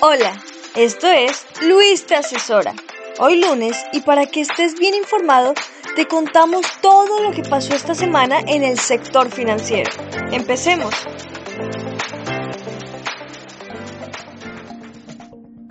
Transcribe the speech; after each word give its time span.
Hola, 0.00 0.42
esto 0.74 1.06
es 1.06 1.46
Luis 1.62 2.06
te 2.06 2.14
asesora. 2.14 2.74
Hoy 3.18 3.40
lunes 3.40 3.76
y 3.92 4.00
para 4.00 4.26
que 4.26 4.40
estés 4.40 4.74
bien 4.78 4.94
informado, 4.94 5.54
te 5.94 6.06
contamos 6.06 6.66
todo 6.80 7.20
lo 7.22 7.30
que 7.30 7.42
pasó 7.42 7.74
esta 7.74 7.94
semana 7.94 8.40
en 8.46 8.62
el 8.62 8.78
sector 8.78 9.30
financiero. 9.30 9.90
Empecemos. 10.32 10.94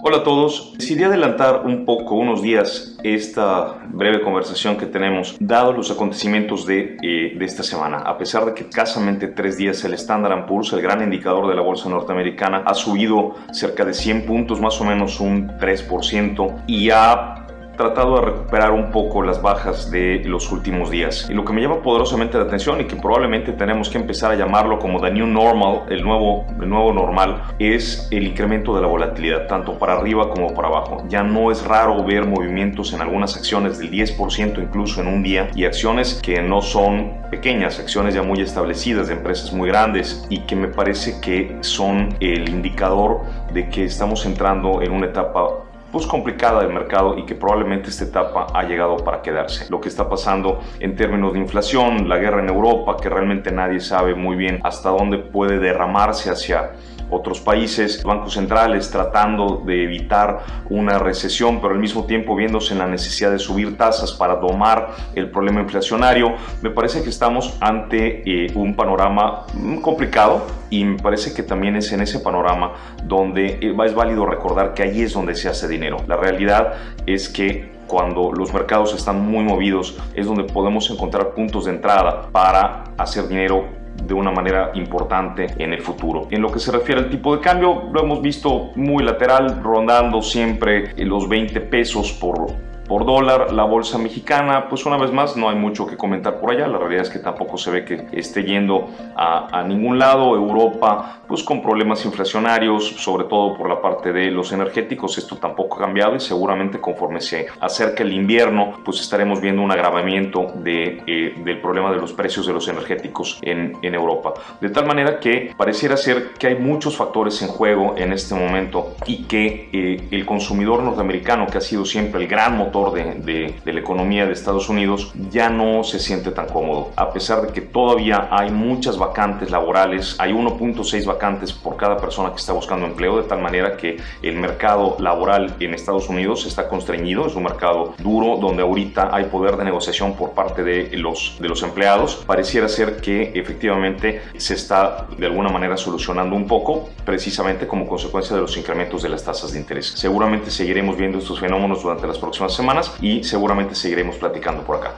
Hola 0.08 0.18
a 0.18 0.24
todos. 0.24 0.74
Decidí 0.78 1.04
adelantar 1.04 1.66
un 1.66 1.84
poco, 1.84 2.14
unos 2.14 2.44
días, 2.44 2.96
esta 3.02 3.80
breve 3.92 4.22
conversación 4.22 4.78
que 4.78 4.86
tenemos, 4.86 5.36
dado 5.40 5.74
los 5.74 5.90
acontecimientos 5.90 6.68
de, 6.68 6.96
eh, 7.02 7.34
de 7.36 7.44
esta 7.44 7.64
semana. 7.64 7.98
A 7.98 8.16
pesar 8.16 8.46
de 8.46 8.54
que 8.54 8.66
escasamente 8.66 9.30
tres 9.30 9.58
días 9.58 9.84
el 9.84 9.96
Standard 9.96 10.46
Poor's, 10.46 10.74
el 10.74 10.84
gran 10.84 11.02
indicador 11.02 11.48
de 11.48 11.56
la 11.56 11.64
bolsa 11.64 11.90
norteamericana, 11.90 12.62
ha 12.68 12.76
subido 12.76 13.34
cerca 13.52 13.84
de 13.84 13.96
100 13.96 14.28
puntos, 14.28 14.62
más 14.62 14.80
o 14.80 14.84
menos 14.84 15.20
un 15.20 15.48
3%, 15.58 16.66
y 16.68 16.92
ha 16.92 17.45
tratado 17.76 18.16
de 18.16 18.22
recuperar 18.22 18.72
un 18.72 18.92
poco 18.92 19.22
las 19.22 19.42
bajas 19.42 19.92
de 19.92 20.22
los 20.26 20.52
últimos 20.52 20.90
días. 20.90 21.28
Y 21.30 21.34
lo 21.34 21.46
que 21.46 21.54
me 21.54 21.62
llama 21.62 21.82
poderosamente 21.82 22.38
la 22.38 22.46
atención 22.46 22.82
y 22.82 22.86
que 22.86 22.96
probablemente 22.96 23.52
tenemos 23.54 23.90
que 23.90 23.98
empezar 23.98 24.32
a 24.32 24.36
llamarlo 24.36 24.80
como 24.80 25.00
the 25.00 25.12
new 25.12 25.28
normal, 25.28 25.84
el 25.90 26.04
nuevo, 26.04 26.46
el 26.60 26.70
nuevo 26.70 26.94
normal, 26.94 27.44
es 27.60 28.08
el 28.12 28.28
incremento 28.28 28.76
de 28.76 28.82
la 28.82 28.88
volatilidad, 28.88 29.48
tanto 29.48 29.78
para 29.78 29.94
arriba 29.94 30.30
como 30.30 30.54
para 30.54 30.68
abajo. 30.68 31.04
Ya 31.10 31.24
no 31.24 31.52
es 31.52 31.64
raro 31.66 32.04
ver 32.04 32.26
movimientos 32.26 32.94
en 32.94 33.02
algunas 33.02 33.36
acciones 33.36 33.78
del 33.78 33.92
10% 33.92 34.62
incluso 34.62 35.02
en 35.02 35.08
un 35.08 35.24
día 35.24 35.50
y 35.56 35.66
acciones 35.66 36.20
que 36.22 36.42
no 36.42 36.62
son 36.62 37.14
pequeñas, 37.30 37.80
acciones 37.80 38.14
ya 38.14 38.24
muy 38.24 38.42
establecidas 38.42 39.08
de 39.08 39.14
empresas 39.14 39.52
muy 39.54 39.70
grandes 39.70 40.26
y 40.30 40.40
que 40.42 40.56
me 40.56 40.68
parece 40.68 41.20
que 41.22 41.58
son 41.62 42.16
el 42.20 42.50
indicador 42.50 43.22
de 43.54 43.70
que 43.70 43.86
estamos 43.86 44.26
entrando 44.26 44.82
en 44.82 44.92
una 44.92 45.08
etapa 45.08 45.66
pues 45.92 46.06
complicada 46.08 46.62
del 46.62 46.74
mercado 46.74 47.18
y 47.18 47.26
que 47.26 47.36
probablemente 47.36 47.90
esta 47.90 48.04
etapa 48.04 48.48
ha 48.54 48.64
llegado 48.64 48.98
para 48.98 49.22
quedarse. 49.22 49.70
Lo 49.70 49.80
que 49.80 49.90
está 49.90 50.10
pasando 50.10 50.62
en 50.80 50.96
términos 50.96 51.34
de 51.34 51.40
inflación, 51.40 52.10
la 52.10 52.18
guerra 52.18 52.42
en 52.42 52.50
Europa, 52.50 52.98
que 53.02 53.10
realmente 53.10 53.52
nadie 53.52 53.80
sabe 53.80 54.16
muy 54.16 54.36
bien 54.36 54.60
hasta 54.64 54.90
dónde 54.90 55.18
puede 55.18 55.60
derramarse 55.60 56.30
hacia 56.30 56.74
otros 57.10 57.40
países, 57.40 58.04
bancos 58.04 58.34
centrales 58.34 58.90
tratando 58.90 59.62
de 59.66 59.84
evitar 59.84 60.40
una 60.70 61.00
recesión, 61.00 61.60
pero 61.62 61.74
al 61.74 61.80
mismo 61.80 62.06
tiempo 62.06 62.36
viéndose 62.36 62.74
en 62.74 62.80
la 62.80 62.88
necesidad 62.88 63.32
de 63.32 63.40
subir 63.40 63.78
tasas 63.78 64.14
para 64.14 64.36
domar 64.36 64.96
el 65.16 65.30
problema 65.30 65.62
inflacionario, 65.62 66.34
me 66.62 66.70
parece 66.70 67.04
que 67.04 67.10
estamos 67.10 67.58
ante 67.60 68.24
eh, 68.26 68.52
un 68.56 68.76
panorama 68.76 69.46
mm, 69.54 69.78
complicado 69.78 70.46
y 70.70 70.84
me 70.84 70.98
parece 70.98 71.34
que 71.34 71.44
también 71.44 71.76
es 71.76 71.92
en 71.92 72.02
ese 72.02 72.20
panorama 72.20 72.74
donde 73.04 73.60
eh, 73.62 73.76
es 73.86 73.94
válido 73.94 74.26
recordar 74.26 74.74
que 74.74 74.84
ahí 74.84 75.02
es 75.02 75.14
donde 75.14 75.36
se 75.36 75.50
hace 75.50 75.68
dinero. 75.68 75.98
La 76.08 76.18
realidad 76.18 76.74
es 77.06 77.30
que 77.30 77.76
cuando 77.88 78.32
los 78.32 78.54
mercados 78.54 78.94
están 78.96 79.22
muy 79.22 79.44
movidos 79.44 79.98
es 80.16 80.26
donde 80.26 80.44
podemos 80.44 80.90
encontrar 80.90 81.32
puntos 81.32 81.66
de 81.66 81.72
entrada 81.72 82.30
para 82.32 82.86
hacer 82.98 83.28
dinero 83.28 83.85
de 84.04 84.14
una 84.14 84.32
manera 84.32 84.72
importante 84.76 85.48
en 85.58 85.74
el 85.74 85.82
futuro. 85.82 86.28
En 86.32 86.42
lo 86.42 86.52
que 86.52 86.60
se 86.60 86.72
refiere 86.72 87.02
al 87.02 87.10
tipo 87.10 87.36
de 87.36 87.42
cambio, 87.42 87.90
lo 87.92 88.02
hemos 88.02 88.22
visto 88.22 88.72
muy 88.76 89.04
lateral, 89.04 89.62
rondando 89.64 90.22
siempre 90.22 90.94
los 90.98 91.28
20 91.28 91.60
pesos 91.62 92.12
por 92.14 92.48
por 92.88 93.06
dólar. 93.06 93.54
La 93.54 93.64
bolsa 93.64 93.98
mexicana, 93.98 94.68
pues 94.70 94.86
una 94.86 94.98
vez 94.98 95.12
más, 95.12 95.36
no 95.36 95.50
hay 95.50 95.56
mucho 95.56 95.86
que 95.86 95.98
comentar 95.98 96.40
por 96.40 96.52
allá. 96.52 96.68
La 96.68 96.78
realidad 96.78 97.04
es 97.04 97.10
que 97.10 97.20
tampoco 97.20 97.58
se 97.58 97.72
ve 97.72 97.86
que 97.86 98.08
esté 98.12 98.44
yendo 98.44 98.90
a, 99.16 99.60
a, 99.60 99.64
ningún 99.64 100.00
lado. 100.00 100.36
Europa, 100.36 101.22
pues 101.28 101.44
con 101.44 101.62
problemas 101.62 102.06
inflacionarios, 102.06 102.88
sobre 102.98 103.26
todo 103.26 103.58
por 103.58 103.70
la 103.70 103.82
parte 103.82 104.12
de 104.12 104.32
los 104.32 104.52
energéticos, 104.52 105.18
esto 105.18 105.38
tampoco 105.38 105.78
ha 105.78 105.80
cambiado 105.80 106.16
y 106.16 106.20
seguramente 106.20 106.80
conforme 106.80 107.22
se 107.22 107.48
acerca 107.60 108.04
el 108.04 108.14
invierno, 108.14 108.80
pues 108.84 109.00
estaremos 109.02 109.42
viendo 109.42 109.62
un 109.62 109.72
agravamiento 109.72 110.54
de, 110.56 111.02
eh, 111.08 111.36
del 111.44 111.62
problema 111.62 111.92
de 111.92 111.98
los 111.98 112.14
precios 112.14 112.46
de 112.46 112.54
los 112.54 112.68
energéticos 112.68 113.40
en, 113.42 113.78
en 113.82 113.96
Europa. 113.96 114.34
De 114.62 114.70
tal 114.70 114.86
manera 114.86 115.20
que 115.20 115.54
pareciera 115.58 115.98
ser 115.98 116.34
que 116.34 116.48
hay 116.48 116.56
muchos 116.56 116.96
factores 116.96 117.42
en 117.42 117.48
juego 117.48 117.96
en 117.98 118.14
este 118.14 118.36
momento 118.36 118.96
y 119.06 119.24
que 119.24 119.70
eh, 119.72 120.08
el 120.12 120.26
consumidor 120.26 120.84
norteamericano, 120.84 121.48
que 121.48 121.58
ha 121.58 121.62
sido 121.62 121.86
siempre 121.86 122.22
el 122.22 122.28
gran 122.28 122.58
motor 122.58 122.75
de, 122.84 123.54
de, 123.64 123.74
la 123.74 123.80
economía 123.80 124.26
de 124.26 124.34
Estados 124.34 124.70
Unidos 124.70 125.12
ya 125.32 125.50
no 125.50 125.84
se 125.84 126.00
siente 126.00 126.32
tan 126.32 126.48
cómodo. 126.48 126.92
A 126.96 127.12
pesar 127.12 127.42
de 127.42 127.54
que 127.54 127.62
todavía 127.62 128.28
hay 128.32 128.52
muchas 128.52 128.98
vacantes 128.98 129.52
laborales, 129.52 130.16
hay 130.20 130.34
1.6 130.34 131.06
vacantes 131.06 131.54
por 131.54 131.78
cada 131.78 131.98
persona 131.98 132.32
que 132.32 132.38
está 132.38 132.54
buscando 132.54 132.86
empleo, 132.86 133.18
de 133.18 133.28
tal 133.28 133.42
manera 133.42 133.78
que 133.78 133.98
el 134.22 134.36
mercado 134.36 134.98
laboral 135.00 135.56
en 135.60 135.74
Estados 135.74 136.10
Unidos 136.10 136.46
está 136.46 136.68
constreñido, 136.68 137.28
es 137.28 137.36
un 137.36 137.44
mercado 137.44 137.94
duro 138.00 138.38
donde 138.38 138.64
ahorita 138.64 139.10
hay 139.12 139.26
poder 139.26 139.58
de 139.58 139.64
negociación 139.64 140.16
por 140.16 140.32
parte 140.32 140.64
de 140.64 140.98
los, 140.98 141.38
de 141.40 141.48
los 141.48 141.64
empleados. 141.64 142.24
Pareciera 142.28 142.68
ser 142.68 142.98
que 142.98 143.32
efectivamente 143.36 144.22
se 144.38 144.54
está 144.54 145.08
de 145.18 145.26
alguna 145.26 145.50
manera 145.50 145.78
solucionando 145.78 146.36
un 146.36 146.48
poco, 146.48 146.90
precisamente 147.06 147.68
como 147.68 147.88
consecuencia 147.88 148.36
de 148.36 148.42
los 148.42 148.58
incrementos 148.58 149.04
de 149.04 149.10
las 149.10 149.24
tasas 149.24 149.54
de 149.54 149.60
interés. 149.60 149.94
Seguramente 149.96 150.52
seguiremos 150.52 150.98
viendo 150.98 151.20
estos 151.20 151.40
fenómenos 151.40 151.84
durante 151.84 152.08
las 152.08 152.18
próximas 152.18 152.54
y 153.02 153.24
seguramente 153.24 153.76
seguiremos 153.76 154.16
platicando 154.16 154.64
por 154.64 154.78
acá. 154.78 154.96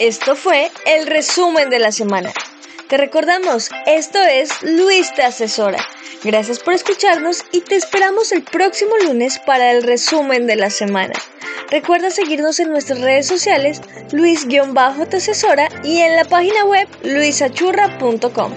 Esto 0.00 0.34
fue 0.34 0.70
el 0.86 1.06
resumen 1.06 1.70
de 1.70 1.78
la 1.78 1.92
semana. 1.92 2.32
Te 2.88 2.96
recordamos, 2.96 3.70
esto 3.86 4.18
es 4.18 4.62
Luis 4.62 5.14
te 5.14 5.22
asesora. 5.22 5.78
Gracias 6.24 6.58
por 6.58 6.74
escucharnos 6.74 7.44
y 7.52 7.60
te 7.60 7.76
esperamos 7.76 8.32
el 8.32 8.42
próximo 8.42 8.96
lunes 8.98 9.38
para 9.46 9.70
el 9.70 9.82
resumen 9.82 10.46
de 10.46 10.56
la 10.56 10.70
semana. 10.70 11.14
Recuerda 11.70 12.10
seguirnos 12.10 12.60
en 12.60 12.70
nuestras 12.70 13.00
redes 13.00 13.26
sociales, 13.26 13.80
Luis-te 14.12 14.60
asesora 15.16 15.68
y 15.82 15.98
en 15.98 16.16
la 16.16 16.24
página 16.24 16.64
web 16.64 16.88
luisachurra.com. 17.02 18.52